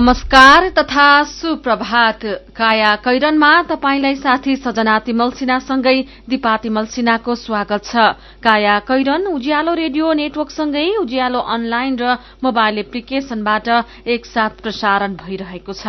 [0.00, 2.20] नमस्कार तथा सुप्रभात।
[2.56, 5.92] काया कैरनमा तपाईंलाई साथी सजना तिमल सिन्हासँगै
[6.28, 7.96] दिपा तिमल सिन्हाको स्वागत छ।
[8.40, 13.68] काया कैरन उज्यालो रेडियो नेटवर्कसँगै उज्यालो अनलाइन र मोबाइल एप्लिकेशनबाट
[14.08, 15.84] एकसाथ प्रसारण भइरहेको छ।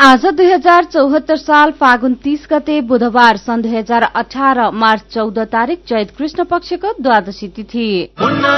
[0.00, 5.38] आज दुई हजार चौहत्तर साल फागुन तीस गते बुधबार सन् दुई हजार अठार मार्च चौध
[5.52, 8.56] तारीक चैत कृष्ण पक्षको द्वादशी तिथि। काया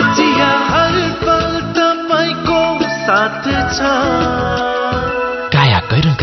[3.42, 4.81] कैरनका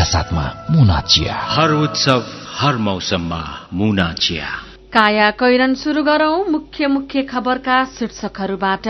[0.10, 2.24] साथमा मुना चिया। हर उत्सव
[2.58, 3.44] हर मौसममा
[3.74, 4.46] मुना चिया।
[4.94, 8.88] काया कैरन शुरू गरौं मुख्य मुख्य खबरका शीर्षकहरूबाट।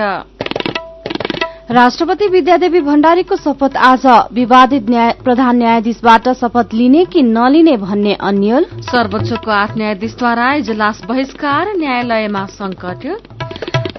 [1.71, 8.65] राष्ट्रपति विद्यादेवी भण्डारीको शपथ आज। विवादित न्याय, प्रधान न्यायाधीशबाट शपथ लिने कि नलिने भन्ने अन्यल?
[8.79, 13.21] सर्वोच्चको आठ न्यायाधीशद्वारा इजलास बहिष्कार न्यायालयमा संकट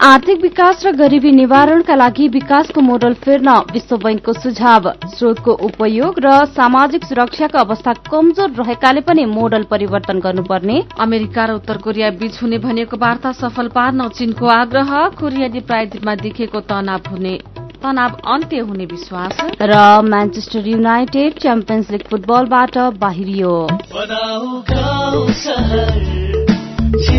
[0.01, 6.29] आर्थिक विकास र गरिबी निवारणका लागि विकासको मोडल फेर्न विश्व बैंकको सुझाव। स्रोतको उपयोग र
[6.57, 12.59] सामाजिक सुरक्षाको अवस्था कमजोर रहेकाले पनि मोडल परिवर्तन गर्नुपर्ने। अमेरिका र उत्तर कोरिया बीच हुने
[12.59, 14.91] भनेको वार्ता सफल पार्न चीनको आग्रह।
[15.21, 17.37] कोरियाली प्रायद्वीपमा देखेको तनाव हुने।
[17.85, 23.55] तनाव अन्त्य हुने विश्वास। र म्यान्चेस्टर युनाइटेड च्याम्पियन्स लिग फुटबलबाट बाहिरियो।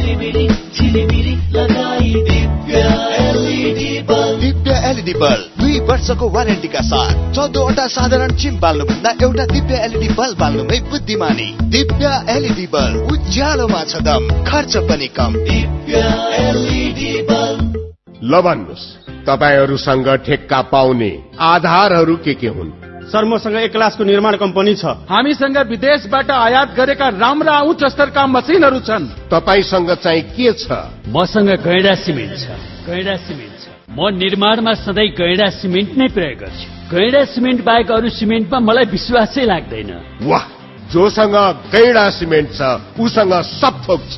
[0.01, 2.79] झिलिमिली झिलिमिली लगाई दिव्य
[3.17, 9.83] एलइडी बल्ब दिव्य एलइडी बल्ब दुई वर्षको वारेन्टीका साथ। चौधवटा साधारण चिम बाल्नुभन्दा एउटा दिव्य
[9.85, 16.03] एलइडी बल्ब बाल्नुमै बुद्धिमानी। दिव्य एलइडी बल्ब उज्यालोमा छ दम खर्च पनि कम। दिव्य
[16.41, 17.79] एलइडी बल्ब
[18.23, 18.85] ल भन्नुहोस्
[19.27, 21.11] तपाईँहरूसँग ठेक्का पाउने
[21.45, 22.80] आधारहरू के के हुन्?
[23.11, 28.79] सर मसँग एक क्लासको निर्माण कम्पनी छ। हामीसँग विदेशबाट आयात गरेका राम्रा उच्च स्तरका मसिनहरू
[28.79, 30.71] छन्। तपाईँसँग चाहिँ के छ?
[31.11, 32.47] मसँग गैडा सिमेन्ट छ।
[32.87, 38.09] गैडा सिमेन्ट छ। म निर्माणमा सधैँ गैडा सिमेन्ट नै प्रयोग गर्छु। गैडा सिमेन्ट बाहेक अरू
[38.09, 39.91] सिमेन्टमा मलाई विश्वासै लाग्दैन।
[40.23, 40.43] वाह!
[40.91, 41.35] जोसँग
[41.71, 42.61] गैडा सिमेन्ट छ
[42.99, 44.15] उसँग सब थोक छ।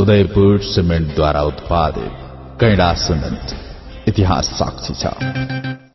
[0.00, 2.12] उदयपुर सिमेन्टद्वारा उत्पादित
[2.60, 5.87] गैडा सिमेन्ट इतिहास साक्षी छ।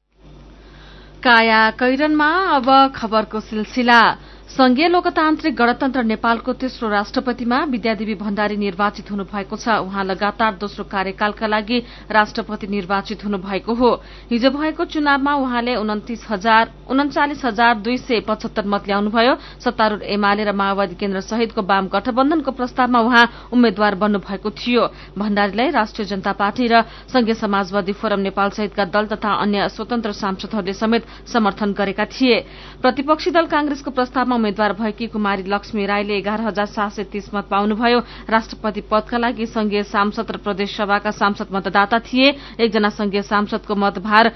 [1.23, 4.01] काया कैरनमा अब खबरको सिलसिला।
[4.43, 11.47] संघीय लोकतान्त्रिक गणतन्त्र नेपालको तेस्रो राष्ट्रपतिमा विद्यादेवी भण्डारी निर्वाचित हुनुभएको छ। उहाँ लगातार दोस्रो कार्यकालका
[11.47, 11.79] लागि
[12.11, 13.91] राष्ट्रपति निर्वाचित हुनुभएको हो।
[14.29, 20.95] हिजो भएको चुनावमा उहाँले उन्चालिस हजार दुई सय पचहत्तर मत ल्याउनुभयो। सत्तारूढ़ एमाले र माओवादी
[21.01, 24.83] केन्द्र सहितको वाम गठबन्धनको प्रस्तावमा उहाँ उम्मेद्वार बन्नुभएको थियो।
[25.17, 30.73] भण्डारीलाई राष्ट्रिय जनता पार्टी र संघीय समाजवादी फोरम नेपाल सहितका दल तथा अन्य स्वतन्त्र सांसदहरूले
[30.75, 32.37] समेत समर्थन गरेका थिए।
[32.83, 37.47] प्रतिपक्षी दल कांग्रेसको प्रस्तावमा उम्मेद्वार भएकी कुमारी लक्ष्मी राईले एघार हजार सात सय तीस मत
[37.49, 37.99] पाउनुभयो।
[38.29, 44.31] राष्ट्रपति पदका लागि संघीय सांसद र प्रदेश सभाका सांसद मतदाता थिए। एकजना संघीय सांसदको मतभार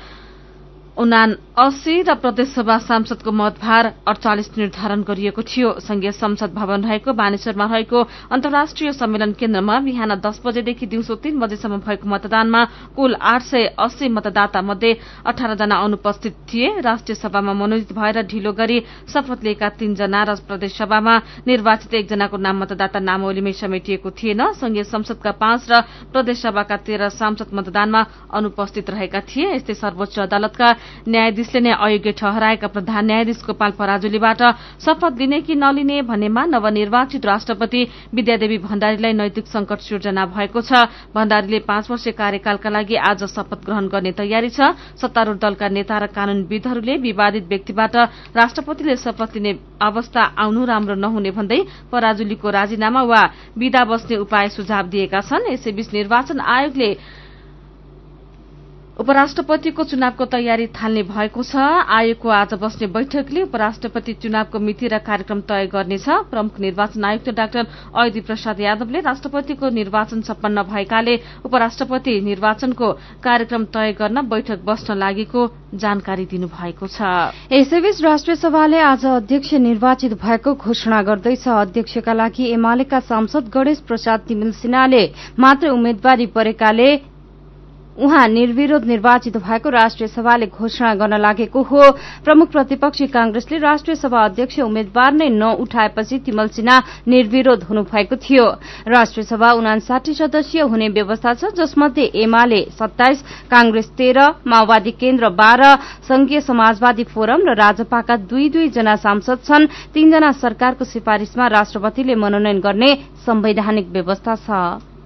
[0.97, 1.22] उना
[1.62, 8.02] अस्सी र प्रदेशसभा सांसदको मतभार अडचालिस निर्धारण गरिएको थियो। संघीय संसद भवन रहेको बानेश्वरमा रहेको
[8.34, 12.63] अन्तर्राष्ट्रिय सम्मेलन केन्द्रमा बिहान दस बजेदेखि दिउँसो तीन बजेसम्म भएको मतदानमा
[12.97, 18.52] कुल आठ सय अस्सी मतदाता मध्ये अठार जना अनुपस्थित थिए। राष्ट्रिय सभामा मनोजित भएर ढिलो
[18.53, 18.80] गरी
[19.13, 21.16] शपथ लिएका तीनजना र प्रदेशसभामा
[21.46, 28.02] निर्वाचित एकजनाको नाम मतदाता नामावलीमै समेटिएको थिएन। संघीय संसदका पाँच र प्रदेशसभाका तेह्र सांसद मतदानमा
[28.34, 30.69] अनुपस्थित रहेका थिए। यस्तै सर्वोच्च अदालतका
[31.08, 34.42] न्यायाधीशले नै अयोग्य ठहराएका प्रधान न्यायाधीश गोपाल पराजुलीबाट
[34.86, 37.81] शपथ लिने कि नलिने भन्नेमा नवनिर्वाचित राष्ट्रपति
[38.14, 40.86] विद्यादेवी भण्डारीलाई नैतिक संकट सिर्जना भएको छ।
[41.16, 46.06] भण्डारीले पाँच वर्ष कार्यकालका लागि आज शपथ ग्रहण गर्ने तयारी छ। सत्तारूढ़ दलका नेता र
[46.12, 47.95] कानूनविदहरूले विवादित व्यक्तिबाट
[48.36, 49.51] राष्ट्रपतिले शपथ लिने
[49.81, 51.60] अवस्था आउनु राम्रो नहुने भन्दै
[51.92, 53.22] पराजुलीको राजीनामा वा
[53.57, 56.89] विदा बस्ने उपाय सुझाव दिएका छन्। यसैबीच निर्वाचन आयोगले
[58.98, 61.56] उपराष्ट्रपतिको चुनावको तयारी थाल्ने भएको छ।
[61.88, 67.68] आयोगको आज बस्ने बैठकले उपराष्ट्रपति चुनावको मिति र कार्यक्रम तय गर्नेछ। प्रमुख निर्वाचन आयुक्त डाक्टर
[67.94, 71.16] अयोधी प्रसाद यादवले राष्ट्रपतिको निर्वाचन सम्पन्न भएकाले
[71.46, 72.92] उपराष्ट्रपति निर्वाचनको
[73.22, 75.46] कार्यक्रम तय गर्न बैठक बस्न लागेको
[75.78, 77.02] जानकारी दिनुभएको छ।
[77.54, 84.26] यसैबीच राष्ट्रिय सभाले आज अध्यक्ष निर्वाचित भएको घोषणा गर्दैछ। अध्यक्षका लागि एमालेका सांसद गणेश प्रसाद
[84.28, 85.04] तिमिल सिन्हाले
[85.38, 86.90] मात्र उम्मेद्वारी परेकाले
[87.98, 91.92] उहाँ निर्विरोध निर्वाचित भएको राष्ट्रिय सभाले घोषणा गर्न लागेको हो।
[92.26, 96.78] प्रमुख प्रतिपक्षी कांग्रेसले राष्ट्रिय सभा अध्यक्ष उम्मेद्वार नै नउठाएपछि तिमल सिन्हा
[97.08, 98.46] निर्विरोध हुनुभएको थियो।
[98.88, 105.76] राष्ट्रिय सभा उनासाठी सदस्यीय हुने व्यवस्था छ जसमध्ये एमाले सत्ताइस कांग्रेस तेह्र माओवादी केन्द्र बाह्र
[106.08, 112.60] संघीय समाजवादी फोरम र राजपाका दुई दुई जना सांसद छन्। तीनजना सरकारको सिफारिशमा राष्ट्रपतिले मनोनयन
[112.60, 112.94] गर्ने
[113.26, 114.97] संवैधानिक व्यवस्था छ।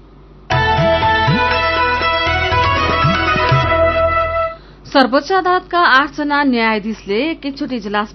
[4.92, 8.12] सर्वोच्च अदालतका आठजना न्यायाधीशले एकैचोटि इजलास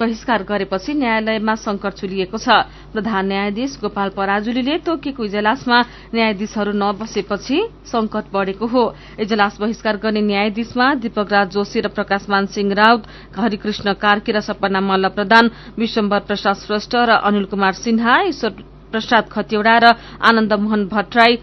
[0.00, 5.78] बहिष्कार गरेपछि न्यायालयमा संकट चुलिएको छ। प्रधान न्यायाधीश गोपाल पराजुलीले तोकिएको इजलासमा
[6.12, 8.82] न्यायाधीशहरू नबसेपछि संकट बढ़ेको हो।
[9.24, 14.80] इजलास बहिष्कार गर्ने न्यायाधीशमा दीपक राज जोशी र प्रकाशमान सिंह राउत हरिकृष्ण कार्की र सपना
[14.84, 15.50] मल्ल प्रधान
[15.80, 18.52] विश्वम्बर प्रसाद श्रेष्ठ र अनिल कुमार सिन्हा ईश्वर
[18.92, 21.36] प्रसाद खतिवड़ा र आनन्द मोहन भट्टराई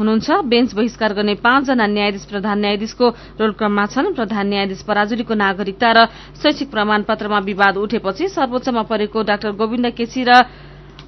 [0.00, 3.06] हुनुहुन्छ। बेन्च बहिष्कार गर्ने पाँचजना न्यायाधीश प्रधान न्यायाधीशको
[3.36, 5.98] रोलक्रममा छन्। प्रधान न्यायाधीश पराजुलीको नागरिकता र
[6.40, 10.32] शैक्षिक प्रमाणपत्रमा विवाद उठेपछि सर्वोच्चमा परेको डाक्टर गोविन्द केसी र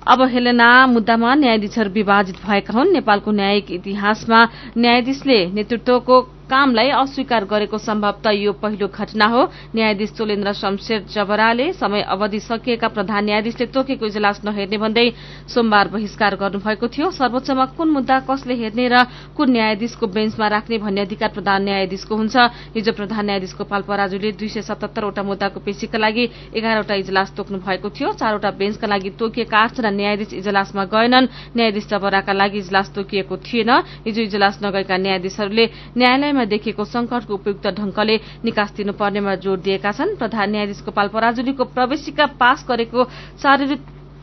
[0.03, 4.41] अवहेलना मुद्दामा न्यायाधीशहरू विभाजित भएका हुन्। नेपालको न्यायिक इतिहासमा
[4.77, 6.17] न्यायाधीशले नेतृत्वको
[6.51, 9.43] कामलाई अस्वीकार गरेको सम्भवत यो पहिलो घटना हो।
[9.75, 15.07] न्यायाधीश चोलेन्द्र शमशेर जबराले समय अवधि सकिएका प्रधान न्यायाधीशले तोकेको इजलास नहेर्ने भन्दै
[15.49, 18.97] सोमबार बहिष्कार गर्नुभएको थियो। सर्वोच्चमा कुन मुद्दा कसले हेर्ने र
[19.37, 22.37] कुन न्यायाधीशको बेन्चमा राख्ने भन्ने अधिकार प्रधान न्यायाधीशको हुन्छ?
[22.75, 27.89] हिजो प्रधान न्यायाधीश गोपाल पराजुले दुई सय सतहत्तरवटा मुद्दाको पेशीका लागि एघारवटा इजलास तोक्नु भएको
[27.91, 33.71] थियो। चारवटा बेन्चका लागि तोकिएका आठजना न्यायाधीश इजलासमा गएनन्। न्यायाधीश जबराका लागि इजलास तोकिएको थिएन।
[34.05, 35.65] हिजो इजलास नगएका न्यायाधीशहरूले
[35.97, 42.27] न्यायालयमा देखिएको संकटको उपयुक्त ढंगले निकास दिनुपर्नेमा जोड़ दिएका छन्। प्रधान न्यायाधीश गोपाल पराजुलीको प्रवेशिका
[42.39, 43.05] पास गरेको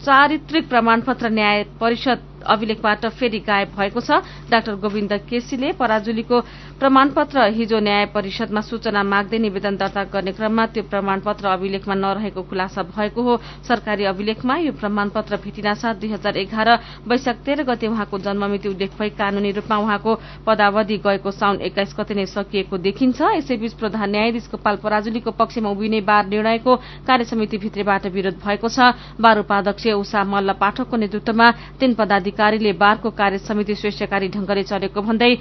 [0.01, 6.37] चारित्रिक प्रमाणपत्र न्याय परिषद अभिलेखबाट फेरि गायब भएको छ। डाक्टर गोविन्द केसीले पराजुलीको
[6.79, 12.83] प्रमाणपत्र हिजो न्याय परिषदमा सूचना माग्दै निवेदन दर्ता गर्ने क्रममा त्यो प्रमाणपत्र अभिलेखमा नरहेको खुलासा
[12.95, 13.35] भएको हो।
[13.67, 16.69] सरकारी अभिलेखमा यो प्रमाणपत्र भेटिनासाथ दुई हजार एघार
[17.03, 20.15] वैशाख तेह्र गते उहाँको जन्ममिति उल्लेख भई कानूनी रूपमा उहाँको
[20.47, 25.99] पदावधि गएको साउन एक्काइस गते नै सकिएको देखिन्छ। यसैबीच प्रधान न्यायाधीश गोपाल पराजुलीको पक्षमा उभिने
[26.07, 32.71] बार निर्णयको कार्यसमिति भित्रबाट विरोध भएको छ। बार उपाध्यक्ष उषा मल्ल पाठकको नेतृत्वमा तीन पदाधिकारीले
[32.79, 35.35] बारको कार्य समिति स्वेच्छकारी ढंगले चलेको भन्दै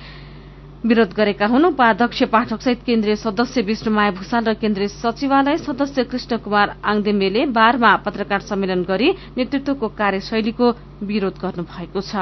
[0.87, 6.37] विरोध गरेका हुन्। उपाध्यक्ष पाठक सहित केन्द्रीय सदस्य विष्णुमाया भूषाल र केन्द्रीय सचिवालय सदस्य कृष्ण
[6.47, 10.71] कुमार आङदेम्बेले बारमा पत्रकार सम्मेलन गरी नेतृत्वको कार्यशैलीको
[11.03, 12.15] विरोध गर्नुभएको छ।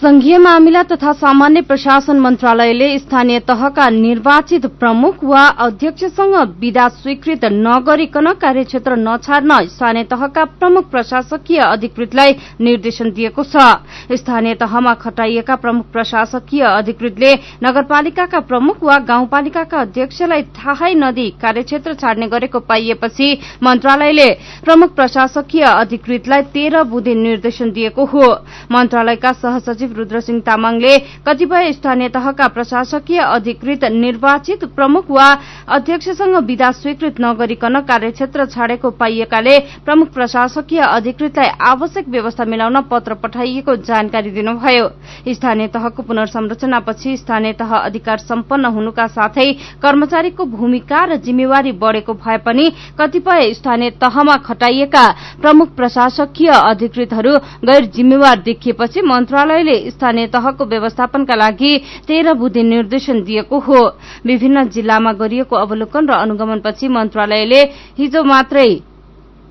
[0.00, 8.32] संघीय मामिला तथा सामान्य प्रशासन मन्त्रालयले स्थानीय तहका निर्वाचित प्रमुख वा अध्यक्षसँग विदा स्वीकृत नगरिकन
[8.42, 13.64] कार्यक्षेत्र नछाड्न स्थानीय तहका प्रमुख प्रशासकीय अधिकृतलाई निर्देशन दिएको छ।
[14.12, 17.34] स्थानीय तहमा खटाइएका प्रमुख प्रशासकीय अधिकृतले
[17.64, 24.28] नगरपालिकाका प्रमुख वा गाउँपालिकाका अध्यक्षलाई थाहै नदिई कार्यक्षेत्र छाड्ने गरेको पाइएपछि मन्त्रालयले
[24.64, 28.32] प्रमुख प्रशासकीय अधिकृतलाई तेह्र बुधे निर्देशन दिएको हो।
[28.72, 30.96] मन्त्रालयका सहसचिव सचिव रूद्रसिंह तामाङले
[31.26, 35.26] कतिपय स्थानीय तहका प्रशासकीय अधिकृत निर्वाचित प्रमुख वा
[35.68, 43.76] अध्यक्षसँग विदा स्वीकृत नगरिकन कार्यक्षेत्र छाडेको पाइएकाले प्रमुख प्रशासकीय अधिकृतलाई आवश्यक व्यवस्था मिलाउन पत्र पठाइएको
[43.88, 44.88] जानकारी दिनुभयो।
[45.28, 49.52] स्थानीय तहको पुनर्संरचनापछि स्थानीय तह अधिकार सम्पन्न हुनुका साथै
[49.82, 55.06] कर्मचारीको भूमिका र जिम्मेवारी बढ़ेको भए पनि कतिपय स्थानीय तहमा खटाइएका
[55.40, 61.72] प्रमुख प्रशासकीय अधिकृतहरू गैर जिम्मेवार देखिएपछि मन्त्रालयले स्थानीय तहको व्यवस्थापनका लागि
[62.06, 63.80] तेह्र बुधे निर्देशन दिएको हो।
[64.26, 67.62] विभिन्न जिल्लामा गरिएको अवलोकन र अनुगमनपछि मन्त्रालयले
[67.98, 68.70] हिजो मात्रै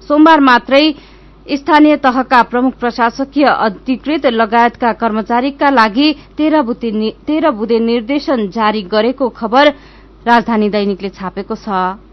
[0.07, 0.86] सोमबार मात्रै
[1.48, 6.07] स्थानीय तहका प्रमुख प्रशासकीय अधिकृत लगायतका कर्मचारीका लागि
[6.38, 6.62] तेह्र
[7.51, 9.65] बुधे निर्देशन जारी गरेको खबर
[10.27, 12.06] राजधानी दैनिकले छापेको छ।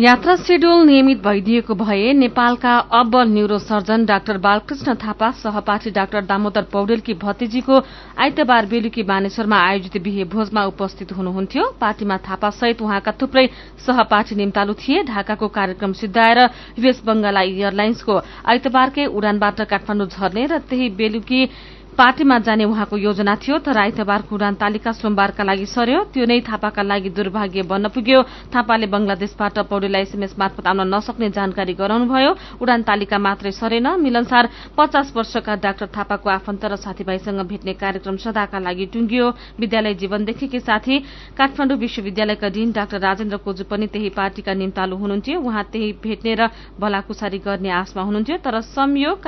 [0.00, 7.14] यात्रा शेड्यूल नियमित भइदिएको भए नेपालका अब्बल न्यूरोसर्जन डाक्टर बालकृष्ण थापा सहपाठी डाक्टर दामोदर पौडेलकी
[7.20, 7.80] भतिजीको
[8.16, 13.46] आइतबार बेलुकी बानेश्वरमा आयोजित बिहे भोजमा उपस्थित हुनुहुन्थ्यो। पार्टीमा थापा सहित उहाँका थुप्रै
[13.84, 16.38] सहपाठी निम्तालु थिए। ढाकाको कार्यक्रम सिद्धाएर
[16.78, 21.44] युएस बंगाला एयरलाइन्सको आइतबारकै उडानबाट काठमाडौँ झर्ने र त्यही बेलुकी
[21.92, 26.82] पार्टीमा जाने उहाँको योजना थियो तर आइतबारको उडान तालिका सोमबारका लागि सर्यो त्यो नै थापाका
[26.82, 32.30] लागि दुर्भाग्य बन्न पुग्यो। थापाले बंगलादेशबाट पौडेललाई एसएमएस मार्फत आउन नसक्ने जानकारी गराउनुभयो।
[32.64, 38.58] उडान तालिका मात्रै सरेन। मिलनसार पचास वर्षका डाक्टर थापाको आफन्त र साथीभाइसँग भेट्ने कार्यक्रम सदाका
[38.58, 39.26] लागि टुंगियो
[39.60, 40.96] विद्यालय जीवनदेखिकै साथी
[41.36, 46.48] काठमाडौँ विश्वविद्यालयका डीन डाक्टर राजेन्द्र कोजु पनि त्यही पार्टीका निम्तालु हुनुहुन्थ्यो। उहाँ त्यही भेट्ने र
[46.80, 49.20] भलाकुसारी गर्ने आशमा हुनुहुन्थ्यो। तर संयोग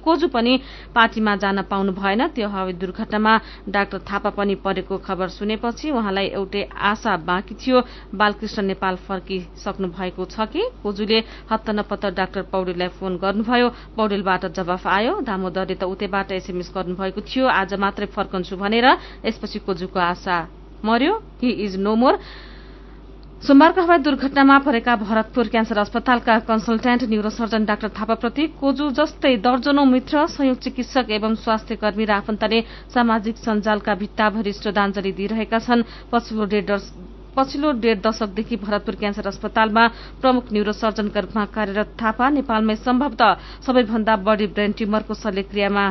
[0.00, 0.52] कोजु पनि
[0.96, 3.34] पार्टीमा जान पाउनु भएन त्यो हवाई दुर्घटनामा
[3.68, 7.82] डाक्टर थापा पनि परेको खबर सुनेपछि उहाँलाई एउटै आशा बाँकी थियो।
[8.14, 10.62] बालकृष्ण नेपाल फर्किसक्नु भएको छ कि?
[10.82, 11.18] कोजुले
[11.50, 17.74] हत्तनपत्त डाक्टर पौडेललाई फोन गर्नुभयो। पौडेलबाट जवाफ आयो दामोदरले त उतैबाट एसएमएस गर्नुभएको थियो। आज
[17.74, 18.86] मात्रै फर्कन्छु भनेर
[19.26, 20.36] यसपछि कोजुको आशा
[20.84, 22.14] मर्यो। हि इज नो मोर
[23.46, 30.24] सोमबारको हवाई दुर्घटनामा परेका भरतपुर क्यान्सर अस्पतालका कन्सल्टेन्ट न्यूरोसर्जन डाक्टर थापाप्रति कोजु जस्तै दर्जनौ मित्र
[30.32, 32.58] संयुक्त चिकित्सक एवं स्वास्थ्य कर्मी र आफन्तले
[32.94, 35.86] सामाजिक सञ्जालका भित्ताभरि श्रद्धाञ्जली दिइरहेका छन्।
[37.36, 39.86] पछिल्लो डेढ दशकदेखि भरतपुर क्यान्सर अस्पतालमा
[40.20, 45.86] प्रमुख न्यूरोसर्जनका रूपमा कार्यरत थापा नेपालमै सम्भवतः सबैभन्दा बढ़ी ब्रेन ट्युमरको शल्यक्रियामा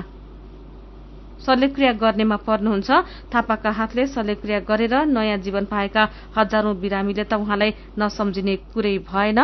[1.48, 2.90] शल्यक्रिया गर्नेमा पर्नुहुन्छ।
[3.34, 6.04] थापाका हातले शल्यक्रिया गरेर नयाँ जीवन पाएका
[6.36, 9.40] हजारौं बिरामीले त उहाँलाई नसम्झिने कुरै भएन।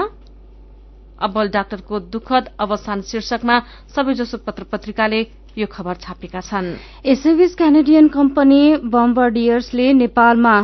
[1.20, 3.56] अब्बल डाक्टरको दुःखद अवसान शीर्षकमा
[3.96, 5.20] सबैजसो पत्र पत्रिकाले
[5.56, 6.68] यो खबर छापेका छन्।
[7.06, 10.56] यसैबीच क्यानेडियन कम्पनी बम्बर्डियर्सले नेपालमा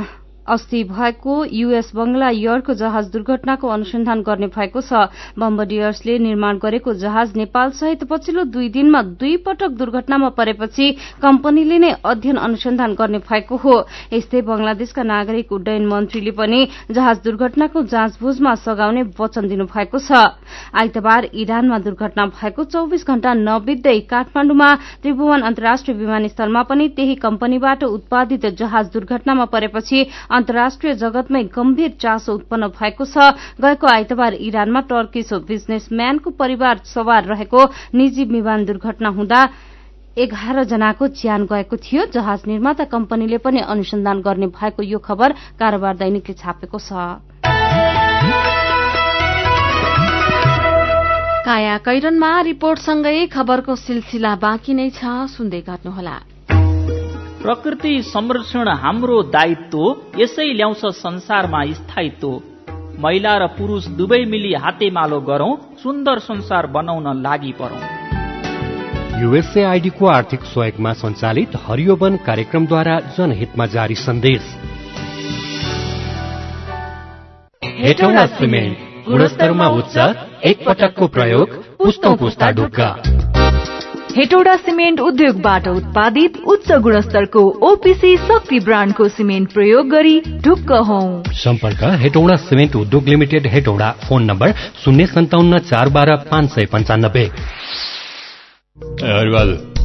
[0.49, 5.07] अस्ति भएको युएस बंगला यर्डको जहाज दुर्घटनाको अनुसन्धान गर्ने भएको छ।
[5.39, 10.91] बम्बडियर्सले निर्माण गरेको जहाज नेपाल सहित पछिल्लो दुई दिनमा दुई पटक दुर्घटनामा परेपछि
[11.21, 13.75] कम्पनीले नै अध्ययन अनुसन्धान गर्ने भएको हो।
[14.13, 20.11] यस्तै बंगलादेशका नागरिक उड्डयन मन्त्रीले पनि जहाज दुर्घटनाको जाँचबुझमा सघाउने वचन दिनुभएको छ।
[20.73, 28.45] आइतबार इरानमा दुर्घटना भएको चौविस घण्टा नबित्दै काठमाण्डुमा त्रिभुवन अन्तर्राष्ट्रिय विमानस्थलमा पनि त्यही कम्पनीबाट उत्पादित
[28.59, 30.03] जहाज दुर्घटनामा परेपछि
[30.39, 37.65] अन्तर्राष्ट्रिय जगतमै गम्भीर चासो उत्पन्न भएको छ। गएको आइतबार इरानमा टर्किस बिजनेसम्यानको परिवार सवार रहेको
[37.93, 39.41] निजी विमान दुर्घटना हुँदा
[40.17, 45.95] एघार जनाको ज्यान गएको थियो। जहाज निर्माता कम्पनीले पनि अनुसन्धान गर्ने भएको यो खबर कारोबार
[45.97, 46.91] दैनिकले छापेको छ।
[51.45, 56.38] काया कैरनमा रिपोर्टसँगै खबरको सिलसिला बाँकी नै छ। सुन्दै गर्नुहोला।
[57.41, 59.81] प्रकृति संरक्षण हाम्रो दायित्व
[60.17, 62.31] यसै ल्याउँछ संसारमा स्थायित्व।
[62.99, 67.79] महिला र पुरुष दुवै मिली हातेमालो गरौं सुन्दर संसार बनाउन लागि परौं।
[69.21, 74.43] युएसएआईडीको आर्थिक सहयोगमा सञ्चालित हरियो वन कार्यक्रमद्वारा जनहितमा जारी सन्देश।
[78.35, 78.77] सिमेन्ट
[79.07, 79.97] गुणस्तरमा उच्च
[80.45, 82.89] एक पटकको प्रयोग पुस्तौं पुस्ता ढुक्का।
[84.17, 90.99] हेटौडा सिमेन्ट उद्योगबाट उत्पादित उच्च गुणस्तरको ओपिसी शक्ति ब्रान्डको सिमेन्ट प्रयोग गरी ढुक्क हौ।
[91.33, 94.53] सम्पर्क हेटौडा सिमेन्ट उद्योग लिमिटेड हेटौडा फोन नम्बर
[94.85, 97.25] शून्य सन्ताउन्न चार बाह्र पाँच सय पन्चानब्बे।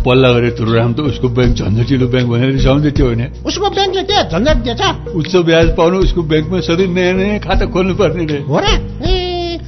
[0.05, 3.23] पल्ला गरे तुरुराम त उसको ब्याङ्क झन्झटिलो ब्याङ्क भनेर रिसाउँदै थियो होइन?
[3.47, 4.81] उसको ब्याङ्कले के झन्झट दिएछ।
[5.15, 9.24] उच्च ब्याज पाउनु उसको ब्याङ्कमा सधैँ नयाँ नयाँ खाता खोल्नु पर्ने रे हो र?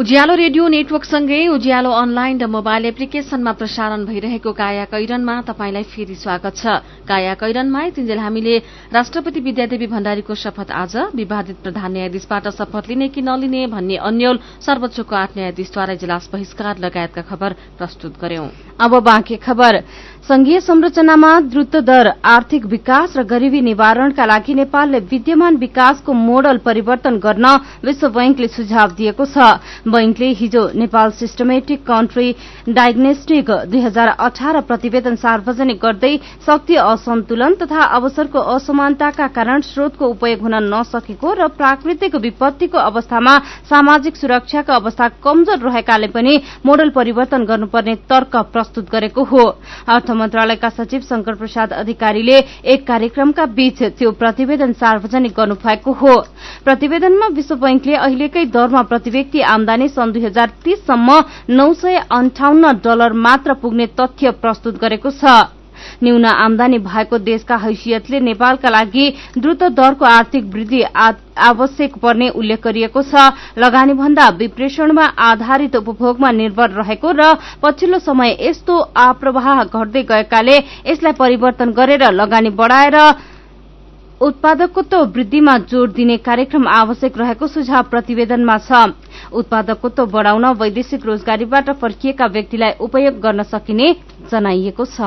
[0.00, 6.56] उज्यालो रेडियो नेटवर्कसँगै उज्यालो अनलाइन र मोबाइल एप्लिकेशनमा प्रसारण भइरहेको काया कैरनमा तपाईँलाई फेरि स्वागत
[6.56, 8.54] छ। काया कैरनमा तिनजेल हामीले
[8.96, 15.12] राष्ट्रपति विद्यादेवी भण्डारीको शपथ आज विवादित प्रधान न्यायाधीशबाट शपथ लिने कि नलिने भन्ने अन्यल सर्वोच्चको
[15.12, 18.48] आठ न्यायाधीशद्वारा इजलास बहिष्कार लगायतका खबर प्रस्तुत गर्यौं।
[20.30, 27.16] संघीय संरचनामा द्रुत दर आर्थिक विकास र गरिबी निवारणका लागि नेपालले विद्यमान विकासको मोडल परिवर्तन
[27.18, 27.46] गर्न
[27.84, 29.46] विश्व बैंकले सुझाव दिएको छ।
[29.90, 32.26] बैंकले हिजो नेपाल सिस्टमेटिक कन्ट्री
[32.70, 36.14] डायग्नोस्टिक दुई हजार अठार प्रतिवेदन सार्वजनिक गर्दै
[36.46, 43.34] शक्ति असन्तुलन तथा अवसरको असमानताका कारण स्रोतको उपयोग हुन नसकेको र प्राकृतिक विपत्तिको अवस्थामा
[43.66, 49.44] सामाजिक सुरक्षाको अवस्था कमजोर रहेकाले पनि मोडल परिवर्तन गर्नुपर्ने तर्क प्रस्तुत गरेको हो।
[50.20, 56.14] मन्त्रालयका सचिव शंकर प्रसाद अधिकारीले एक कार्यक्रमका बीच त्यो प्रतिवेदन सार्वजनिक गर्नुभएको हो।
[56.64, 62.72] प्रतिवेदनमा विश्व बैंकले अहिलेकै दरमा प्रति व्यक्ति आमदानी सन् दुई हजार तीससम्म नौ सय अन्ठाउन्न
[62.84, 65.59] डलर मात्र पुग्ने तथ्य प्रस्तुत गरेको छ।
[66.02, 69.08] न्यून आमदानी भएको देशका हैसियतले नेपालका लागि
[69.38, 70.82] द्रुत दरको आर्थिक वृद्धि
[71.40, 78.36] आवश्यक पर्ने उल्लेख गरिएको छ। लगानी भन्दा विप्रेषणमा आधारित उपभोगमा निर्भर रहेको र पछिल्लो समय
[78.40, 80.56] यस्तो आप्रवाह घट्दै गएकाले
[80.86, 82.96] यसलाई परिवर्तन गरेर लगानी बढ़ाएर
[84.20, 88.92] उत्पादकत्व वृद्धिमा जोड़ दिने कार्यक्रम आवश्यक रहेको सुझाव प्रतिवेदनमा छ।
[89.32, 93.94] उत्पादकत्व बढ़ाउन वैदेशिक रोजगारीबाट फर्किएका व्यक्तिलाई उपयोग गर्न सकिने
[94.30, 95.00] जनाइएको छ।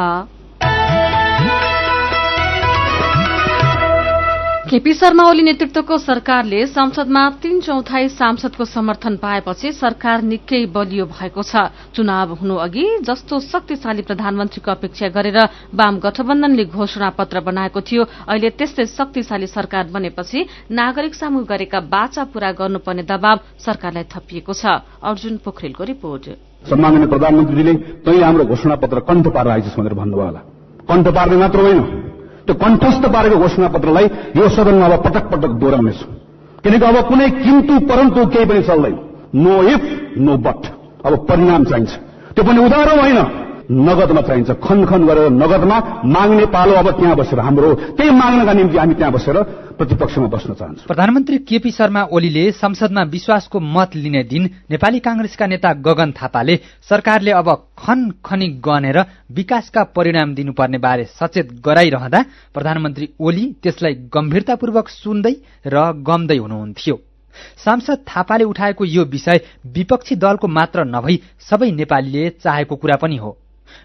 [4.74, 11.44] केपी शर्मा ओली नेतृत्वको सरकारले संसदमा तीन चौथाई सांसदको समर्थन पाएपछि सरकार निकै बलियो भएको
[11.46, 15.38] छ। चुनाव हुनु अघि जस्तो शक्तिशाली प्रधानमन्त्रीको अपेक्षा गरेर
[15.77, 20.39] वाम गठबन्धनले घोषणा पत्र बनाएको थियो। अहिले त्यस्तै शक्तिशाली सरकार बनेपछि
[20.74, 26.25] नागरिक सामू गरेका बाचा पूरा गर्नुपर्ने दबाव सरकारलाई थपिएको छ। अर्जुन पोखरेलको रिपोर्ट।
[26.65, 27.74] सम्माननीय प्रधानमन्त्रीले
[28.25, 30.42] हाम्रो घोषणा पत्र कण्ठ पारेर आइछस् भनेर भन्नुभयो होला।
[30.89, 32.12] कण्ठ पार्ने मात्र होइन।
[32.46, 34.06] त्यो कण्ठस्थ पारेको घोषणा पत्रलाई
[34.38, 36.06] यो सदनमा अब पटक पटक दोहोऱ्याउनेछु।
[36.64, 38.96] किनकि अब कुनै किन्तु परन्तु केही पनि चल्दैन।
[39.36, 39.84] नो इफ
[40.18, 40.62] नो बट
[41.06, 41.92] अब परिणाम चाहिन्छ।
[42.36, 43.20] त्यो पनि उधारो होइन?
[43.72, 48.78] नगदमा चाहिन्छ। खन खन गरेर नगदमा माग्ने पालो अब त्यहाँ बसेर हाम्रो त्यही माग्नका निम्ति
[48.78, 49.38] हामी त्यहाँ बसेर
[49.73, 55.73] प्रतिपक्षमा बस्न चाहन्छौँ। प्रधानमन्त्री केपी शर्मा ओलीले संसदमा विश्वासको मत लिने दिन नेपाली कांग्रेसका नेता
[55.82, 56.56] गगन थापाले
[56.89, 58.99] सरकारले अब खन खनी गनेर
[59.32, 62.21] विकासका परिणाम दिनुपर्ने बारे सचेत गराइरहँदा
[62.54, 65.34] प्रधानमन्त्री ओली त्यसलाई गम्भीरतापूर्वक सुन्दै
[65.65, 66.95] र गम्दै हुनुहुन्थ्यो।
[67.58, 73.38] सांसद थापाले उठाएको यो विषय विपक्षी दलको मात्र नभई सबै नेपालीले चाहेको कुरा पनि हो।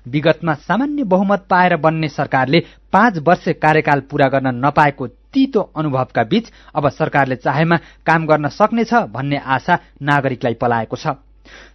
[0.06, 2.60] विगतमा सामान्य बहुमत पाएर बन्ने सरकारले
[2.92, 8.94] पाँच वर्ष कार्यकाल पूरा गर्न नपाएको तीतो अनुभवका बीच अब सरकारले चाहेमा काम गर्न सक्नेछ
[9.12, 11.16] भन्ने आशा नागरिकलाई पलाएको छ।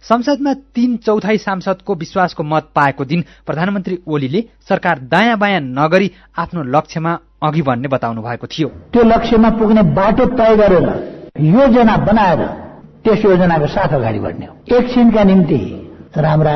[0.02, 6.62] संसदमा तीन चौथाई सांसदको विश्वासको मत पाएको दिन प्रधानमन्त्री ओलीले सरकार दायाँ बायाँ नगरी आफ्नो
[6.62, 10.86] लक्ष्यमा अघि बढ्ने बताउनु भएको थियो। त्यो लक्ष्यमा पुग्ने बाटो तय गरेर
[11.46, 12.46] योजना बनाएर
[13.04, 15.58] त्यस योजनाको साथ अगाडि बढ्ने हो। एकछिनका निम्ति
[16.16, 16.54] राम्रा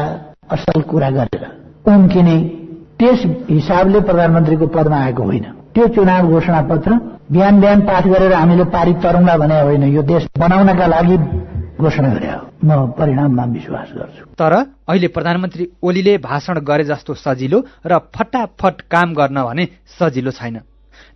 [0.51, 1.45] असल कुरा गरेर।
[1.87, 2.37] उम्किने
[2.99, 6.91] त्यस हिसाबले प्रधानमन्त्रीको पदमा आएको होइन। त्यो चुनाव घोषणा पत्र
[7.33, 11.17] बिहान बिहान पाठ गरेर हामीले पारित तरुङला भने होइन। यो देश बनाउनका लागि
[11.79, 14.53] घोषणा गरे हो। म परिणाममा विश्वास गर्छु। तर
[14.89, 19.65] अहिले प्रधानमन्त्री ओलीले भाषण गरे जस्तो सजिलो र फटाफट काम गर्न भने
[19.99, 20.59] सजिलो छैन।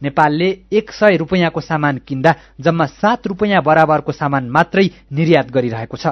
[0.03, 6.07] नेपालले एक सय रुपियाँको सामान किन्दा जम्मा सात रुपियाँ बराबरको सामान मात्रै निर्यात गरिरहेको छ।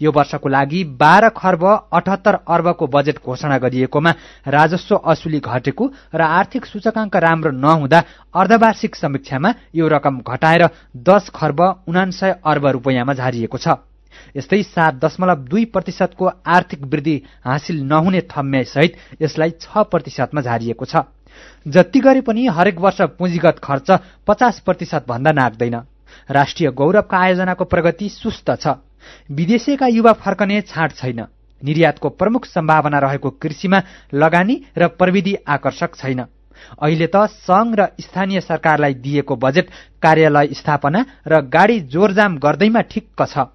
[0.00, 4.10] यो वर्षको लागि बाह्र खर्ब अठहत्तर अर्बको बजेट घोषणा गरिएकोमा
[4.48, 5.84] राजस्व असुली घटेको
[6.14, 8.02] र आर्थिक सूचकाङ्क राम्रो नहुँदा
[8.34, 10.68] अर्धवार्षिक समीक्षामा यो रकम घटाएर
[11.08, 13.68] दस खर्ब उनासय अर्ब रुपियाँमा झारिएको छ।
[14.36, 21.04] यस्तै सात दशमलव दुई प्रतिशतको आर्थिक वृद्धि हासिल नहुने ठम्म्यासहित यसलाई छ प्रतिशतमा झारिएको छ।
[21.66, 23.90] जति गरे पनि हरेक वर्ष पुँजीगत खर्च
[24.26, 25.76] पचास प्रतिशत भन्दा नाग्दैन।
[26.30, 28.66] राष्ट्रिय गौरवका आयोजनाको प्रगति सुस्त छ।
[29.30, 31.26] विदेशीका युवा फर्कने छाँट छैन।
[31.62, 33.82] निर्यातको प्रमुख सम्भावना रहेको कृषिमा
[34.14, 36.24] लगानी र प्रविधि आकर्षक छैन।
[36.82, 39.68] अहिले त संघ र स्थानीय सरकारलाई दिएको बजेट
[40.02, 43.46] कार्यालय स्थापना र गाडी जोरजाम गर्दैमा ठिक्क छ।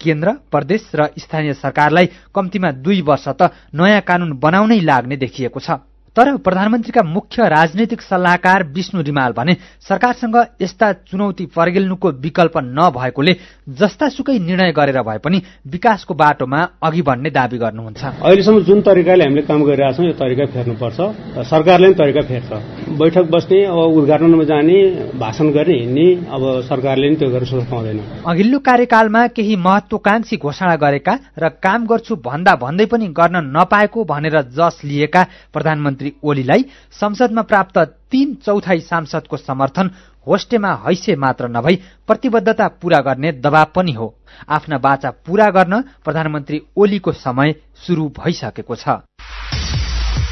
[0.00, 5.70] केन्द्र प्रदेश र स्थानीय सरकारलाई कम्तीमा दुई वर्ष त नयाँ कानून बनाउनै लाग्ने देखिएको छ।
[6.16, 9.54] तर प्रधानमन्त्रीका मुख्य राजनैतिक सल्लाहकार विष्णु रिमाल भने
[9.88, 13.32] सरकारसँग यस्ता चुनौती पर्गेल्नुको विकल्प नभएकोले
[13.76, 19.24] जस्ता सुकै निर्णय गरेर भए पनि विकासको बाटोमा अघि बढ्ने दावी गर्नुहुन्छ। अहिलेसम्म जुन तरिकाले
[19.24, 20.98] हामीले काम गरिरहेका छौँ यो तरिका फेर्नुपर्छ।
[21.44, 22.50] सरकारले पनि तरिका फेर्छ।
[22.96, 24.76] बैठक बस्ने अब उद्घाटनमा जाने
[25.20, 30.74] भाषण गर्ने हिँड्ने अब सरकारले पनि त्यो गरेर सोच पाउँदैन। अघिल्लो कार्यकालमा केही महत्वाकांक्षी घोषणा
[30.80, 36.62] गरेका र काम गर्छु भन्दा भन्दै पनि गर्न नपाएको भनेर जस लिएका प्रधानमन्त्री मन्त्री ओलीलाई
[36.92, 37.78] संसदमा प्राप्त
[38.10, 39.90] तीन चौथाई सांसदको समर्थन
[40.26, 44.14] होस्टेमा हैसे मात्र नभई प्रतिबद्धता पूरा गर्ने दबाव पनि हो।
[44.48, 47.54] आफ्ना बाचा पूरा गर्न प्रधानमन्त्री ओलीको समय
[47.86, 48.88] शुरू भइसकेको छ।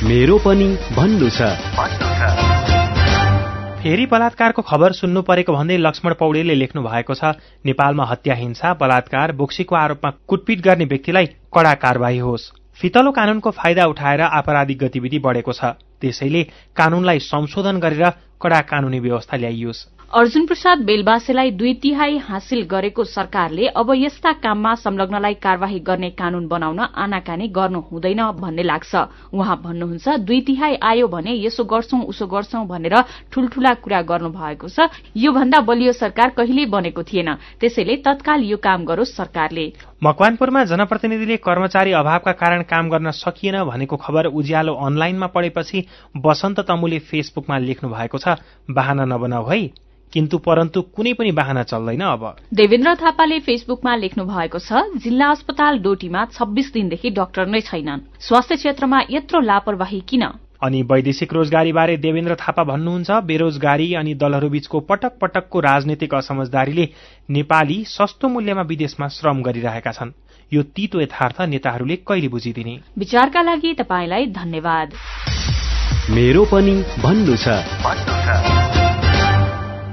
[0.02, 1.54] मेरो पनि भन्नु छ।
[3.84, 9.32] फेरि बलात्कारको खबर सुन्नु परेको भन्दै लक्ष्मण पौडेलले लेख्नु भएको छ नेपालमा हत्या हिंसा बलात्कार
[9.32, 15.52] बोक्सीको आरोपमा कुटपिट गर्ने व्यक्तिलाई कड़ा कारवाही होस्। फितलो कानूनको फाइदा उठाएर आपराधिक गतिविधि बढेको
[15.52, 15.64] छ।
[16.00, 16.42] त्यसैले
[16.76, 18.04] कानूनलाई संशोधन गरेर
[18.42, 24.74] कड़ा कानूनी व्यवस्था ल्याइयोस्। अर्जुन प्रसाद बेलबासेलाई दुई तिहाई हासिल गरेको सरकारले अब यस्ता काममा
[24.76, 28.94] संलग्नलाई कार्यवाही गर्ने कानून बनाउन आनाकानी गर्नु हुँदैन भन्ने लाग्छ।
[29.34, 32.94] उहाँ भन्नुहुन्छ दुई तिहाई आयो भने यसो गर्छौं उसो गर्छौं भनेर
[33.32, 38.56] ठूल्ठूला कुरा गर्नु भएको छ। यो भन्दा बलियो सरकार कहिल्यै बनेको थिएन। त्यसैले तत्काल यो
[38.62, 39.66] काम गरोस् सरकारले।
[40.04, 45.80] मकवानपुरमा जनप्रतिनिधिले कर्मचारी अभावका कारण काम गर्न सकिएन भनेको खबर उज्यालो अनलाइनमा पढेपछि
[46.26, 48.36] वसन्त तमुले फेसबुकमा लेख्नु भएको छ
[48.70, 49.60] बाहना नबनाऊ है
[50.12, 55.78] किन्तु परन्तु कुनै पनि बाहना चल्दैन अब। देवेन्द्र थापाले फेसबुकमा लेख्नु भएको छ जिल्ला अस्पताल
[55.80, 60.24] डोटीमा छब्बीस दिनदेखि डाक्टर नै छैनन्। स्वास्थ्य क्षेत्रमा यत्रो लापरवाही किन?
[60.64, 66.88] अनि वैदेशिक रोजगारीबारे देवेन्द्र थापा भन्नुहुन्छ बेरोजगारी अनि दलहरूबीचको पटक पटकको राजनैतिक असमझदारीले
[67.30, 70.12] नेपाली सस्तो मूल्यमा विदेशमा श्रम गरिरहेका छन्।
[70.52, 72.78] यो तितो यथार्थ नेताहरूले कहिले बुझिदिने?
[72.98, 74.88] विचारका लागि तपाईँलाई धन्यवाद।
[76.10, 78.73] मेरो पनि भन्नु छ।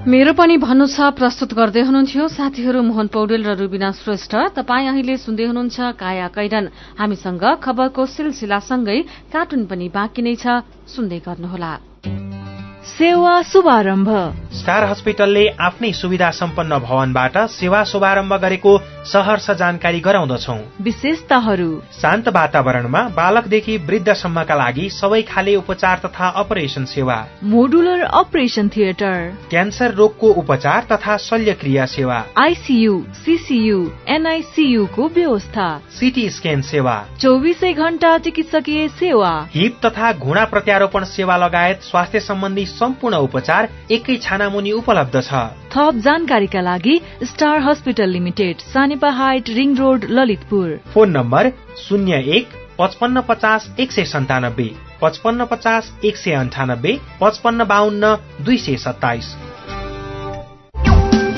[0.02, 5.18] मेरो पनि भन्नु छ प्रस्तुत गर्दै हुनुहुन्थ्यो साथीहरू मोहन पौडेल र रुबिना श्रेष्ठ। तपाईँ अहिले
[5.22, 8.98] सुन्दै हुनुहुन्छ काया कैरन। हामीसँग खबरको सिलसिलासँगै
[9.30, 12.41] कार्टुन पनि बाँकी नै छ। सुन्दै गर्नुहोला।
[12.82, 14.08] सेवा शुभारम्भ।
[14.54, 18.72] स्टार हस्पिटलले आफ्नै सुविधा सम्पन्न भवनबाट सेवा शुभारम्भ गरेको
[19.06, 21.70] सहर्ष जानकारी गराउँदछौ। विशेषताहरू।
[22.02, 29.94] शान्त वातावरणमा बालकदेखि वृद्धसम्मका लागि सबै खाले उपचार तथा अपरेसन सेवा। Modular operation theatre. क्यान्सर
[29.94, 38.18] रोगको उपचार तथा शल्यक्रिया सेवा। आइसियू सिसियू एनआइसियू को व्यवस्था। सिटी स्क्यान सेवा। चौबिसै घण्टा
[38.18, 45.22] चिकित्सकीय सेवा। हिप तथा घुँडा प्रत्यारोपण सेवा लगायत स्वास्थ्य सम्बन्धी सम्पूर्ण उपचार एकै छानामुनि उपलब्ध
[45.22, 51.52] छ। थप जानकारीका लागि star hospital limited Sanepa height ring road Lalitpur. Phone number
[51.84, 54.70] शून्य एक पचपन्न पचास एक सय सन्तानब्बे
[55.02, 59.36] पचपन्न पचास एक सय अन्ठानब्बे पचपन्न बाहन्न दुई सय सत्ताइस।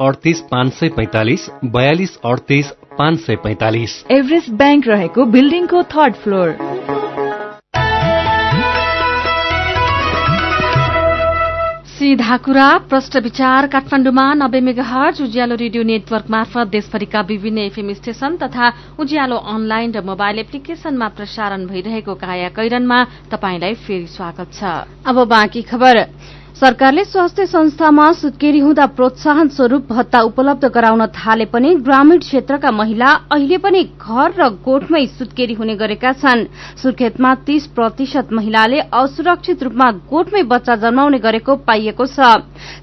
[0.00, 2.66] अडतिस पाँच सय पैँतालिस बयालिस अडतिस
[2.98, 6.56] पाँच सय पैँतालिस। एभरेस्ट ब्याङ्क रहेको बिल्डिङको थर्ड फ्लोर।
[11.90, 18.36] सीधा कुरा प्रष्ट विचार काठमाडौँमा नब्बे मेगाहर्ज उज्यालो रेडियो नेटवर्क मार्फत देशभरिका विभिन्न एफएम स्टेशन
[18.36, 24.62] तथा उज्यालो अनलाइन र मोबाइल एप्लिकेशनमा प्रसारण भइरहेको काया कैरनमा तपाईंलाई फेरि स्वागत छ।
[25.04, 26.06] अब बाँकी खबर।
[26.60, 33.10] सरकारले स्वास्थ्य संस्थामा सुत्केरी हुँदा प्रोत्साहन स्वरूप भत्ता उपलब्ध गराउन थाले पनि ग्रामीण क्षेत्रका महिला
[33.32, 36.44] अहिले पनि घर र गोठमै सुत्केरी हुने गरेका छन्।
[36.82, 42.28] सुर्खेतमा तीस प्रतिशत महिलाले असुरक्षित रूपमा गोठमै बच्चा जन्माउने गरेको पाइएको छ।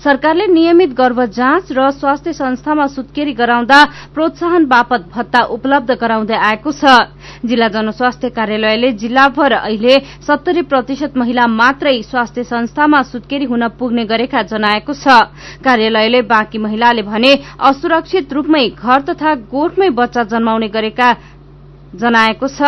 [0.02, 3.84] सरकारले नियमित गर्भ जाँच र स्वास्थ्य संस्थामा सुत्केरी गराउँदा
[4.18, 6.98] प्रोत्साहन बापत भत्ता उपलब्ध गराउँदै आएको छ।
[7.46, 14.42] जिल्ला जनस्वास्थ्य कार्यालयले जिल्लाभर अहिले सत्तरी प्रतिशत महिला मात्रै स्वास्थ्य संस्थामा सुत्केरी हुन पुग्ने गरेका
[14.44, 15.06] जनाएको छ।
[15.64, 21.10] कार्यालयले बाँकी महिलाले भने असुरक्षित रूपमै घर तथा गोठमै बच्चा जन्माउने गरेका
[21.96, 22.62] जनाएको छ।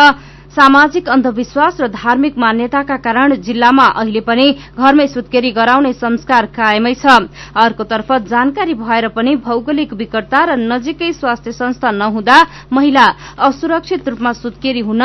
[0.50, 7.06] सामाजिक अन्धविश्वास र धार्मिक मान्यताका कारण जिल्लामा अहिले पनि घरमै सुत्केरी गराउने संस्कार कायमै छ।
[7.54, 12.38] अर्कोतर्फ जानकारी भएर पनि भौगोलिक विकटता र नजिकै स्वास्थ्य संस्था नहुँदा
[12.72, 13.06] महिला
[13.38, 15.02] असुरक्षित रूपमा सुत्केरी हुन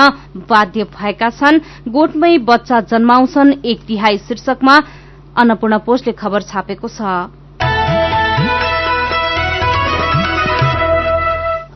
[0.49, 1.61] बाध्य भएका छन्।
[1.93, 5.04] गोठमै बच्चा जन्माउँछन् एक तिहाई शीर्षकमा
[5.35, 7.15] अन्नपूर्ण पोस्टले खबर छापेको छ।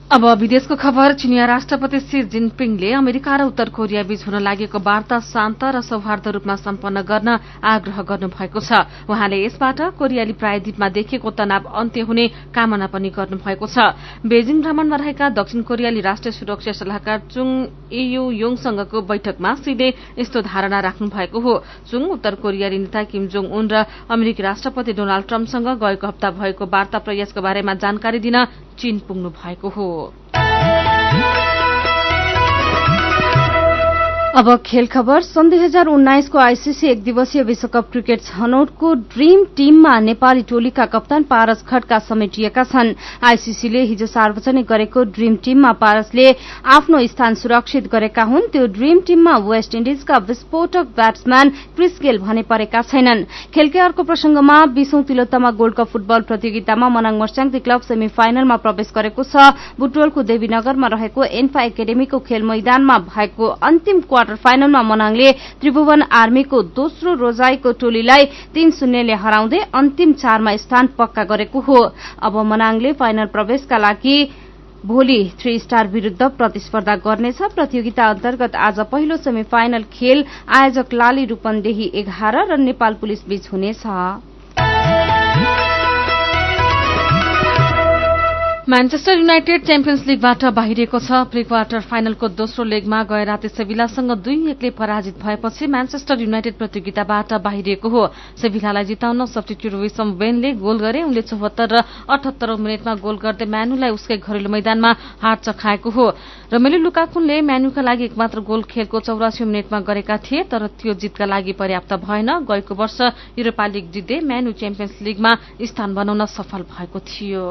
[0.10, 5.20] अब विदेशको खबर चिनिया राष्ट्रपति सी जिनपिङले अमेरिका र उत्तर कोरिया बीच हुन लागेको वार्ता
[5.22, 11.70] शान्त र सौहार्द रूपमा सम्पन्न गर्न आग्रह गर्नुभएको छ। उहाँले यसबाट कोरियाली प्रायद्वीपमा देखिएको तनाव
[11.72, 13.78] अन्त्य हुने कामना पनि गर्नुभएको छ।
[14.26, 17.48] बेजिङ भ्रमणमा रहेका दक्षिण कोरियाली राष्ट्रिय सुरक्षा सल्लाहकार चुङ
[17.94, 21.54] इयु योङसँगको बैठकमा सीले यस्तो धारणा राख्नु भएको हो।
[21.86, 26.66] चुङ उत्तर कोरियाली नेता किम जोङ उन र अमेरिकी राष्ट्रपति डोनाल्ड ट्रम्पसँग गएको हप्ता भएको
[26.66, 28.38] वार्ता प्रयासको बारेमा जानकारी दिन
[28.82, 29.88] चीन पुग्नु भएको हो।
[34.40, 39.98] अब खेल खबर। सन् दुई हजार उन्नाइसको आइसिसी एक दिवसीय विश्वकप क्रिकेट छनौटको ड्रीम टीममा
[40.00, 42.94] नेपाली टोलीका कप्तान पारस खड्का समेटिएका छन्।
[43.28, 46.28] आइसिसीले हिजो सार्वजनिक गरेको ड्रीम टीममा पारसले
[46.76, 52.42] आफ्नो स्थान सुरक्षित गरेका हुन्। त्यो ड्रीम टीममा वेस्ट इण्डिजका विस्फोटक ब्याट्सम्यान क्रिस गेल भने
[52.48, 58.08] परेका छैनन्। खेलकै अर्को प्रसंगमा बीसौं तिलोत्तमा गोल्ड कप फुटबल प्रतियोगितामा मनाङ मर्स्याङती क्लब सेमी
[58.16, 64.82] फाइनलमा प्रवेश गरेको छ। बुटवलको देवीनगरमा रहेको एन्फा एकाडेमीको खेल मैदानमा भएको अन्तिम क्वार्टर फाइनलमा
[64.82, 71.80] मनाङले त्रिभुवन आर्मीको दोस्रो रोजाईको टोलीलाई तीन शून्यले हराउँदै अन्तिम चारमा स्थान पक्का गरेको हो।
[72.22, 74.18] अब मनाङले फाइनल प्रवेशका लागि
[74.86, 81.26] भोलि थ्री स्टार विरूद्ध प्रतिस्पर्धा गर्नेछ। प्रतियोगिता अन्तर्गत आज पहिलो सेमी फाइनल खेल आयोजक लाली
[81.26, 83.84] रूपन्देही एघार र नेपाल पुलिस बीच हुनेछ।
[88.70, 94.52] म्यान्चेस्टर युनाइटेड च्याम्पियन्स लीगबाट बाहिरिएको छ। प्री क्वार्टर फाइनलको दोस्रो लेगमा गए राति सेभिलासँग दुई
[94.52, 98.06] एकले पराजित भएपछि म्यान्चेस्टर युनाइटेड प्रतियोगिताबाट बाहिरिएको हो।
[98.38, 101.82] सेभिलालाई जिताउन सब्टिट्युट विसम वेनले गोल गरे। उनले चौहत्तर र
[102.14, 106.06] अठहत्तरौं मिनटमा गोल गर्दै म्यानुलाई उसकै घरेलु मैदानमा हार चखाएको हो।
[106.54, 111.58] रमेलु लुकाकुनले म्यानुका लागि एकमात्र गोल खेलको चौरासी मिनटमा गरेका थिए तर त्यो जितका लागि
[111.58, 113.02] पर्याप्त भएन। गएको वर्ष
[113.34, 117.48] युरोपा लीग जित्दै म्यानु च्याम्पियन्स लीगमा स्थान बनाउन सफल भएको थियो।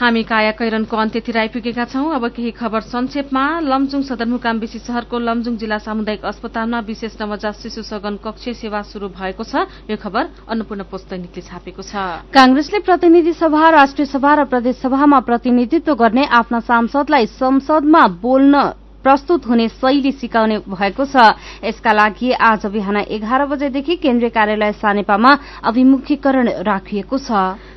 [0.00, 5.56] हामी काया कैरनको अन्त्यतिर आइपुगेका छौं। अब केही खबर संक्षेपमा। लमजुङ सदरमुकाम बेसी शहरको लमजुङ
[5.60, 10.82] जिल्ला सामुदायिक अस्पतालमा विशेष नवजात शिशु सगन कक्ष सेवा शुरू भएको छ। यो खबर अन्नपूर्ण
[10.88, 17.26] पोस्तैनिकले छापेको छ। कांग्रेसले प्रतिनिधि सभा राष्ट्रिय सभा र प्रदेश सभामा प्रतिनिधित्व गर्ने आफ्ना सांसदलाई
[17.36, 21.16] संसदमा बोल्न प्रस्तुत हुने शैली सिकाउने भएको छ।
[21.64, 25.32] यसका लागि आज बिहान एघार बजेदेखि केन्द्रीय कार्यालय सानेपामा
[25.64, 27.30] अभिमुखीकरण राखिएको छ।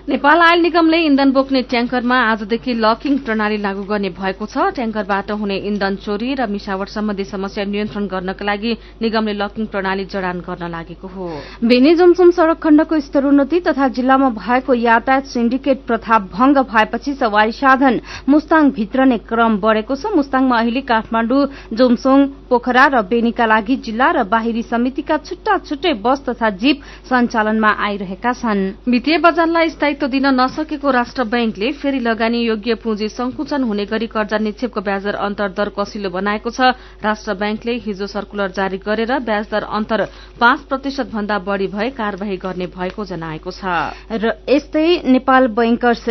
[0.03, 5.57] नेपाल आयल निगमले इन्धन बोक्ने ट्याङ्करमा आजदेखि लकिङ प्रणाली लागू गर्ने भएको छ। ट्याङ्करबाट हुने
[5.63, 11.07] इन्धन चोरी र मिसावट सम्बन्धी समस्या नियन्त्रण गर्नका लागि निगमले लकिङ प्रणाली जडान गर्न लागेको
[11.07, 11.27] हो।
[11.63, 18.01] बेनी जुमसुम सड़क खण्डको स्तरोन्नति तथा जिल्लामा भएको यातायात सिन्डिकेट प्रथा भंग भएपछि सवारी साधन
[18.27, 24.27] मुस्ताङ भित्रने क्रम बढ़ेको छ। मुस्ताङमा अहिले काठमाडौँ जोमसोङ पोखरा र बेनीका लागि जिल्ला र
[24.27, 30.89] बाहिरी समितिका छुट्टा छुट्टै बस तथा जीप सञ्चालनमा आइरहेका छन्। वित्तीय बजारलाई स्थायित्व दिन नसकेको
[30.89, 36.09] राष्ट्र ब्याङ्कले फेरि लगानी योग्य पुँजी संकुचन हुने गरी कर्जा निक्षेपको ब्याजदर अन्तर दर कसिलो
[36.09, 40.05] बनाएको छ। राष्ट्र ब्याङ्कले हिजो सर्कुलर जारी गरेर ब्याजदर अन्तर
[40.41, 43.61] पाँच प्रतिशत भन्दा बढ़ी भए कार्यवाही गर्ने भएको जनाएको छ।
[44.09, 46.05] र यस्तै नेपाल बैंकर्स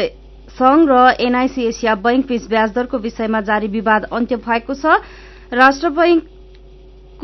[0.55, 5.03] संघ र एनआईसी एसिया बैंक बीच ब्याजदरको विषयमा जारी विवाद अन्त्य भएको छ।
[5.51, 6.23] राष्ट्र बैंक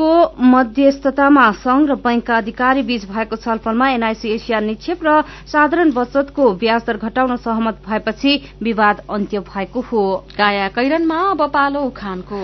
[0.00, 0.10] को
[0.46, 6.96] मध्यस्थतामा संघ र बैंकका अधिकारी बीच भएको छलफलमा एनआईसी एसिया निक्षेप र साधारण बचतको ब्याजदर
[6.98, 8.32] घटाउन सहमत भएपछि
[8.62, 10.04] विवाद अन्त्य भएको हो।
[10.38, 12.38] काया कैरनमा अब पालो उखानको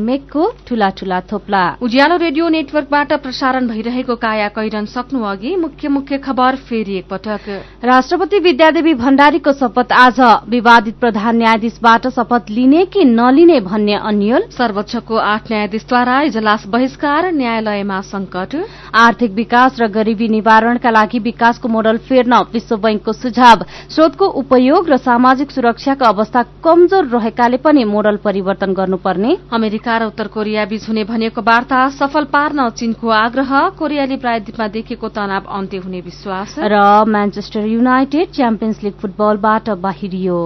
[0.00, 6.18] मेघको ठूला ठूला थोप्ला। उज्यालो रेडियो नेटवर्कबाट प्रसारण भइरहेको काया कैरन सक्नु अघि मुख्य मुख्य
[6.18, 7.48] खबर फेरि एकपटक।
[7.84, 14.42] राष्ट्रपति विद्यादेवी भण्डारीको शपथ आज। विवादित प्रधान न्यायाधीशबाट शपथ लिने कि नलिने भन्ने अन्यल?
[14.50, 16.20] सर्वोच्चको आठ न्यायाधीशद्वारा
[16.54, 18.54] इजलास बहिष्कार न्यायालयमा संकट
[18.94, 24.96] आर्थिक विकास र गरीबी निवारणका लागि विकासको मोडल फेर्न विश्व बैंकको सुझाव स्रोतको उपयोग र
[24.98, 31.04] सामाजिक सुरक्षाको अवस्था कमजोर रहेकाले पनि मोडल परिवर्तन गर्नुपर्ने। अमेरिका र उत्तर कोरिया बीच हुने
[31.04, 37.66] भनेको वार्ता सफल पार्न चीनको आग्रह कोरियाली प्रायद्वीपमा देखिएको तनाव अन्त्य हुने विश्वास। र म्यान्चेस्टर
[37.66, 40.38] युनाइटेड च्याम्पियन्स लीग फुटबलबाट बाहिरियो।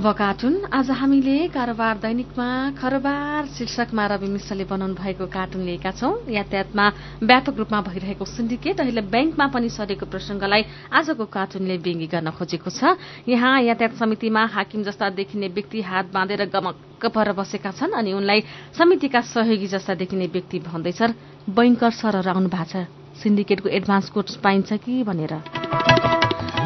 [0.00, 6.12] अब कार्टुन आज हामीले कारोबार दैनिकमा खरबार शीर्षकमा रवि मिश्रले बनाउनु भएको कार्टुन लिएका छौं।
[6.24, 6.86] यातायातमा
[7.20, 12.96] व्यापक रूपमा भइरहेको सिन्डिकेट अहिले ब्याङ्कमा पनि सरेको प्रसंगलाई आजको कार्टुनले व्यङ्गी गर्न खोजेको छ।
[13.28, 18.40] यहाँ यातायात समितिमा हाकिम जस्ता देखिने व्यक्ति हात बाँधेर गमक्क पर बसेका छन् अनि उनलाई
[18.72, 21.12] समितिका सहयोगी जस्ता देखिने व्यक्ति भन्दैछन्।
[21.52, 22.88] बैंकर सरहरू आउनु भएको छ।
[23.20, 26.29] सिन्डिकेटको एडभान्स कोर्स पाइन्छ कि भनेर।